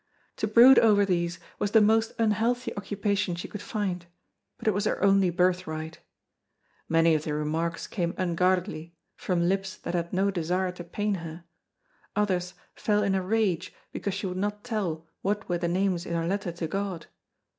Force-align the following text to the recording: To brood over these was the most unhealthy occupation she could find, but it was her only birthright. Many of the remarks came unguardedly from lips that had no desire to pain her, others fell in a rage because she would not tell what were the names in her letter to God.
To 0.37 0.47
brood 0.47 0.79
over 0.79 1.05
these 1.05 1.37
was 1.59 1.73
the 1.73 1.79
most 1.79 2.13
unhealthy 2.17 2.75
occupation 2.75 3.35
she 3.35 3.47
could 3.47 3.61
find, 3.61 4.07
but 4.57 4.67
it 4.67 4.73
was 4.73 4.85
her 4.85 4.99
only 5.03 5.29
birthright. 5.29 5.99
Many 6.89 7.13
of 7.13 7.21
the 7.23 7.35
remarks 7.35 7.85
came 7.85 8.15
unguardedly 8.17 8.95
from 9.15 9.47
lips 9.47 9.77
that 9.77 9.93
had 9.93 10.11
no 10.11 10.31
desire 10.31 10.71
to 10.71 10.83
pain 10.83 11.13
her, 11.21 11.43
others 12.15 12.55
fell 12.73 13.03
in 13.03 13.13
a 13.13 13.21
rage 13.21 13.75
because 13.91 14.15
she 14.15 14.25
would 14.25 14.37
not 14.37 14.63
tell 14.63 15.05
what 15.21 15.47
were 15.47 15.59
the 15.59 15.67
names 15.67 16.07
in 16.07 16.15
her 16.15 16.25
letter 16.25 16.51
to 16.51 16.65
God. 16.65 17.05